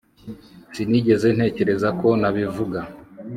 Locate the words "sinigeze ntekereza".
0.73-1.89